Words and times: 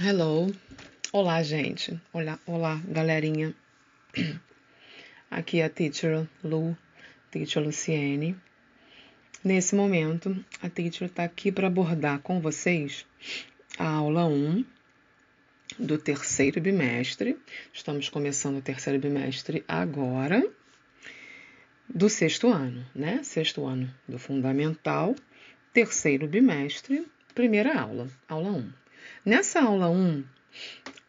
Hello. 0.00 0.46
Olá, 1.12 1.42
gente. 1.42 2.00
Olá, 2.12 2.38
olá, 2.46 2.80
galerinha. 2.86 3.52
Aqui 5.28 5.58
é 5.58 5.64
a 5.64 5.68
Teacher 5.68 6.24
Lu, 6.44 6.78
Teacher 7.32 7.60
Luciene. 7.60 8.36
Nesse 9.42 9.74
momento, 9.74 10.44
a 10.62 10.70
Teacher 10.70 11.08
está 11.08 11.24
aqui 11.24 11.50
para 11.50 11.66
abordar 11.66 12.20
com 12.20 12.40
vocês 12.40 13.04
a 13.76 13.88
aula 13.88 14.24
1 14.24 14.64
do 15.80 15.98
terceiro 15.98 16.60
bimestre. 16.60 17.36
Estamos 17.72 18.08
começando 18.08 18.58
o 18.58 18.62
terceiro 18.62 19.00
bimestre 19.00 19.64
agora, 19.66 20.48
do 21.92 22.08
sexto 22.08 22.46
ano, 22.46 22.86
né? 22.94 23.24
Sexto 23.24 23.66
ano 23.66 23.92
do 24.06 24.16
fundamental, 24.16 25.16
terceiro 25.72 26.28
bimestre, 26.28 27.04
primeira 27.34 27.76
aula, 27.76 28.06
aula 28.28 28.52
1. 28.52 28.87
Nessa 29.24 29.60
aula 29.60 29.90
1 29.90 30.24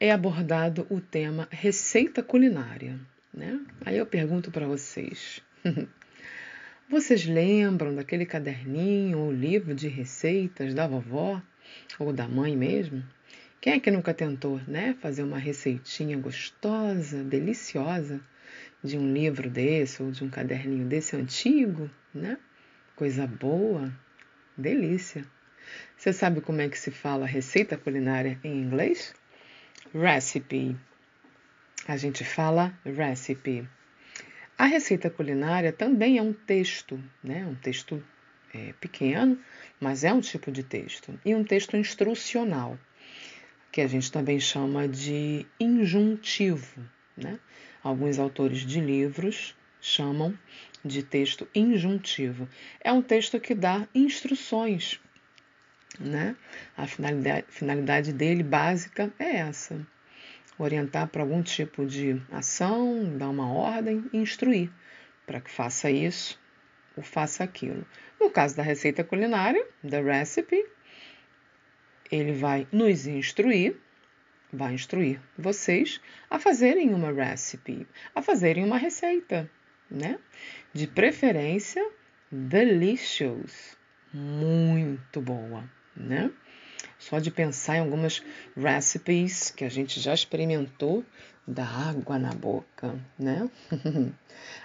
é 0.00 0.10
abordado 0.10 0.84
o 0.90 1.00
tema 1.00 1.46
receita 1.50 2.20
culinária. 2.20 2.98
Né? 3.32 3.60
Aí 3.84 3.96
eu 3.96 4.04
pergunto 4.04 4.50
para 4.50 4.66
vocês: 4.66 5.40
vocês 6.90 7.24
lembram 7.24 7.94
daquele 7.94 8.26
caderninho 8.26 9.18
ou 9.18 9.32
livro 9.32 9.72
de 9.72 9.86
receitas 9.86 10.74
da 10.74 10.86
vovó 10.86 11.40
ou 11.98 12.12
da 12.12 12.26
mãe 12.26 12.56
mesmo? 12.56 13.04
Quem 13.60 13.74
é 13.74 13.80
que 13.80 13.92
nunca 13.92 14.12
tentou, 14.12 14.60
né, 14.66 14.96
fazer 15.00 15.22
uma 15.22 15.38
receitinha 15.38 16.18
gostosa, 16.18 17.22
deliciosa 17.22 18.20
de 18.82 18.98
um 18.98 19.12
livro 19.12 19.48
desse 19.48 20.02
ou 20.02 20.10
de 20.10 20.24
um 20.24 20.28
caderninho 20.28 20.84
desse 20.86 21.14
antigo, 21.14 21.88
né? 22.12 22.36
Coisa 22.96 23.28
boa, 23.28 23.92
delícia. 24.58 25.24
Você 25.96 26.12
sabe 26.12 26.40
como 26.40 26.60
é 26.60 26.68
que 26.68 26.78
se 26.78 26.90
fala 26.90 27.26
receita 27.26 27.76
culinária 27.76 28.38
em 28.42 28.60
inglês? 28.60 29.14
Recipe. 29.94 30.76
A 31.86 31.96
gente 31.96 32.24
fala 32.24 32.72
recipe. 32.84 33.68
A 34.58 34.66
receita 34.66 35.10
culinária 35.10 35.72
também 35.72 36.18
é 36.18 36.22
um 36.22 36.32
texto, 36.32 37.02
né? 37.22 37.46
Um 37.46 37.54
texto 37.54 38.02
é, 38.54 38.72
pequeno, 38.80 39.38
mas 39.80 40.04
é 40.04 40.12
um 40.12 40.20
tipo 40.20 40.52
de 40.52 40.62
texto. 40.62 41.18
E 41.24 41.34
um 41.34 41.44
texto 41.44 41.76
instrucional, 41.76 42.78
que 43.70 43.80
a 43.80 43.86
gente 43.86 44.12
também 44.12 44.38
chama 44.38 44.86
de 44.86 45.46
injuntivo, 45.58 46.84
né? 47.16 47.38
Alguns 47.82 48.18
autores 48.18 48.60
de 48.60 48.80
livros 48.80 49.56
chamam 49.80 50.38
de 50.84 51.02
texto 51.02 51.48
injuntivo. 51.54 52.48
É 52.80 52.92
um 52.92 53.02
texto 53.02 53.40
que 53.40 53.54
dá 53.54 53.88
instruções 53.94 55.00
né? 55.98 56.36
A 56.76 56.86
finalidade, 56.86 57.46
finalidade 57.48 58.12
dele 58.12 58.42
básica 58.42 59.12
é 59.18 59.36
essa: 59.36 59.86
orientar 60.58 61.08
para 61.08 61.22
algum 61.22 61.42
tipo 61.42 61.86
de 61.86 62.20
ação, 62.30 63.16
dar 63.16 63.28
uma 63.28 63.50
ordem 63.52 64.04
e 64.12 64.18
instruir 64.18 64.70
para 65.26 65.40
que 65.40 65.50
faça 65.50 65.90
isso 65.90 66.40
ou 66.96 67.02
faça 67.02 67.44
aquilo. 67.44 67.86
No 68.20 68.30
caso 68.30 68.56
da 68.56 68.62
receita 68.62 69.02
culinária, 69.02 69.66
da 69.82 70.00
recipe, 70.00 70.64
ele 72.10 72.32
vai 72.32 72.66
nos 72.70 73.06
instruir, 73.06 73.76
vai 74.52 74.74
instruir 74.74 75.20
vocês 75.38 76.00
a 76.28 76.38
fazerem 76.38 76.92
uma 76.92 77.10
recipe, 77.10 77.86
a 78.14 78.20
fazerem 78.20 78.64
uma 78.64 78.76
receita, 78.76 79.50
né? 79.90 80.18
De 80.72 80.86
preferência, 80.86 81.82
delicious, 82.30 83.76
muito 84.12 85.20
boa 85.20 85.51
né? 86.12 86.30
Só 86.98 87.18
de 87.18 87.30
pensar 87.30 87.76
em 87.76 87.80
algumas 87.80 88.22
recipes 88.56 89.50
que 89.50 89.64
a 89.64 89.68
gente 89.68 89.98
já 89.98 90.12
experimentou, 90.12 91.04
dá 91.46 91.64
água 91.64 92.18
na 92.18 92.32
boca, 92.32 92.94
né? 93.18 93.50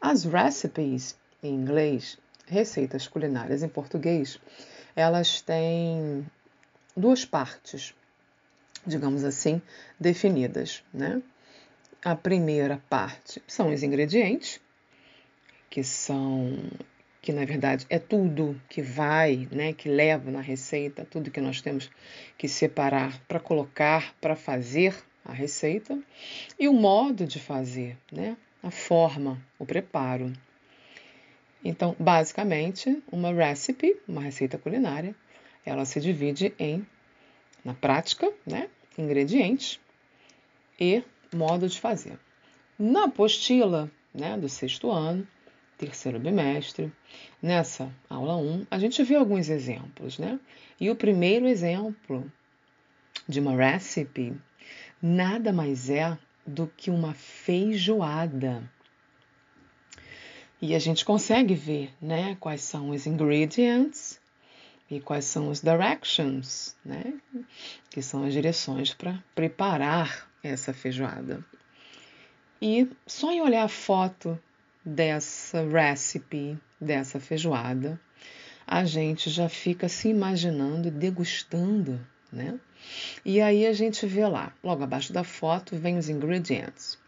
As 0.00 0.24
recipes 0.24 1.18
em 1.42 1.54
inglês, 1.54 2.18
receitas 2.46 3.08
culinárias 3.08 3.62
em 3.62 3.68
português, 3.68 4.38
elas 4.94 5.40
têm 5.40 6.26
duas 6.96 7.24
partes, 7.24 7.94
digamos 8.86 9.24
assim, 9.24 9.60
definidas, 9.98 10.84
né? 10.92 11.22
A 12.04 12.14
primeira 12.14 12.82
parte 12.88 13.42
são 13.46 13.72
os 13.72 13.82
ingredientes, 13.82 14.60
que 15.68 15.82
são 15.82 16.58
que 17.20 17.32
na 17.32 17.44
verdade 17.44 17.86
é 17.90 17.98
tudo 17.98 18.60
que 18.68 18.80
vai, 18.80 19.48
né, 19.50 19.72
que 19.72 19.88
leva 19.88 20.30
na 20.30 20.40
receita, 20.40 21.04
tudo 21.04 21.30
que 21.30 21.40
nós 21.40 21.60
temos 21.60 21.90
que 22.38 22.48
separar 22.48 23.20
para 23.26 23.38
colocar, 23.38 24.14
para 24.20 24.34
fazer 24.34 24.94
a 25.24 25.32
receita, 25.32 25.98
e 26.58 26.66
o 26.66 26.72
modo 26.72 27.26
de 27.26 27.38
fazer, 27.38 27.96
né, 28.10 28.36
a 28.62 28.70
forma, 28.70 29.40
o 29.58 29.66
preparo. 29.66 30.32
Então, 31.62 31.94
basicamente, 31.98 33.02
uma 33.12 33.32
recipe, 33.32 33.96
uma 34.08 34.22
receita 34.22 34.56
culinária, 34.56 35.14
ela 35.64 35.84
se 35.84 36.00
divide 36.00 36.54
em, 36.58 36.86
na 37.62 37.74
prática, 37.74 38.32
né, 38.46 38.68
ingredientes 38.96 39.78
e 40.78 41.02
modo 41.34 41.68
de 41.68 41.78
fazer. 41.78 42.18
Na 42.78 43.04
apostila 43.04 43.90
né, 44.14 44.38
do 44.38 44.48
sexto 44.48 44.90
ano, 44.90 45.26
terceiro 45.80 46.20
bimestre. 46.20 46.92
Nessa 47.40 47.90
aula 48.08 48.36
1, 48.36 48.66
a 48.70 48.78
gente 48.78 49.02
viu 49.02 49.18
alguns 49.18 49.48
exemplos, 49.48 50.18
né? 50.18 50.38
E 50.78 50.90
o 50.90 50.94
primeiro 50.94 51.48
exemplo 51.48 52.30
de 53.26 53.40
uma 53.40 53.56
recipe 53.56 54.34
nada 55.00 55.52
mais 55.52 55.88
é 55.88 56.18
do 56.46 56.66
que 56.76 56.90
uma 56.90 57.14
feijoada. 57.14 58.62
E 60.60 60.74
a 60.74 60.78
gente 60.78 61.02
consegue 61.02 61.54
ver, 61.54 61.90
né, 62.02 62.36
quais 62.38 62.60
são 62.60 62.90
os 62.90 63.06
ingredients 63.06 64.20
e 64.90 65.00
quais 65.00 65.24
são 65.24 65.48
os 65.48 65.62
directions, 65.62 66.76
né, 66.84 67.14
que 67.88 68.02
são 68.02 68.24
as 68.24 68.34
direções 68.34 68.92
para 68.92 69.18
preparar 69.34 70.28
essa 70.42 70.74
feijoada. 70.74 71.42
E 72.60 72.86
só 73.06 73.32
em 73.32 73.40
olhar 73.40 73.64
a 73.64 73.68
foto 73.68 74.38
dessa 74.84 75.62
recipe, 75.68 76.58
dessa 76.80 77.20
feijoada, 77.20 78.00
a 78.66 78.84
gente 78.84 79.28
já 79.28 79.48
fica 79.48 79.88
se 79.88 80.08
imaginando 80.08 80.90
degustando, 80.90 82.00
né? 82.32 82.58
E 83.24 83.40
aí 83.40 83.66
a 83.66 83.72
gente 83.72 84.06
vê 84.06 84.26
lá, 84.26 84.52
logo 84.62 84.82
abaixo 84.82 85.12
da 85.12 85.24
foto, 85.24 85.76
vem 85.76 85.98
os 85.98 86.08
ingredientes. 86.08 86.98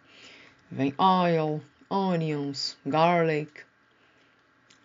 Vem 0.71 0.95
oil, 0.99 1.63
onions, 1.89 2.77
garlic, 2.85 3.63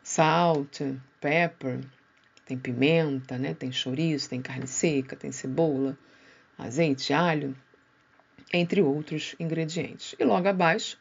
salt, 0.03 0.81
pepper, 1.19 1.81
tem 2.45 2.57
pimenta, 2.57 3.37
né? 3.37 3.53
Tem 3.53 3.71
chouriço, 3.71 4.29
tem 4.29 4.41
carne 4.41 4.67
seca, 4.67 5.15
tem 5.15 5.31
cebola, 5.31 5.97
azeite, 6.57 7.11
alho, 7.11 7.55
entre 8.53 8.81
outros 8.81 9.35
ingredientes. 9.39 10.15
E 10.17 10.23
logo 10.23 10.47
abaixo 10.47 10.97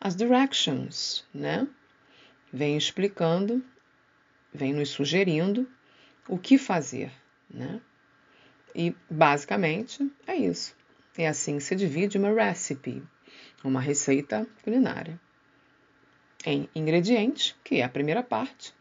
as 0.00 0.14
directions, 0.14 1.24
né? 1.32 1.66
Vem 2.52 2.76
explicando, 2.76 3.64
vem 4.52 4.72
nos 4.72 4.90
sugerindo 4.90 5.68
o 6.28 6.38
que 6.38 6.58
fazer, 6.58 7.10
né? 7.50 7.80
E 8.74 8.94
basicamente 9.10 10.10
é 10.26 10.34
isso. 10.34 10.76
É 11.16 11.26
assim 11.26 11.56
que 11.56 11.64
se 11.64 11.74
divide 11.74 12.18
uma 12.18 12.32
recipe, 12.32 13.02
uma 13.64 13.80
receita 13.80 14.46
culinária, 14.62 15.18
em 16.44 16.68
ingredientes, 16.74 17.56
que 17.64 17.76
é 17.76 17.84
a 17.84 17.88
primeira 17.88 18.22
parte, 18.22 18.74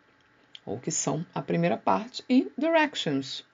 ou 0.66 0.80
que 0.80 0.92
são 0.92 1.26
a 1.34 1.42
primeira 1.42 1.78
parte, 1.78 2.24
e 2.30 2.52
directions. 2.58 3.46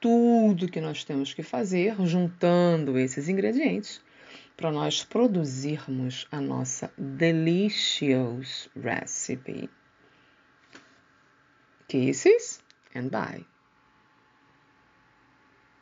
Tudo 0.00 0.68
que 0.70 0.80
nós 0.80 1.04
temos 1.04 1.32
que 1.32 1.42
fazer 1.42 1.94
juntando 2.04 2.98
esses 2.98 3.28
ingredientes 3.28 4.02
para 4.60 4.70
nós 4.70 5.02
produzirmos 5.02 6.28
a 6.30 6.38
nossa 6.38 6.92
delicious 6.98 8.68
recipe. 8.76 9.70
Kisses 11.88 12.60
and 12.94 13.08
bye. 13.08 13.49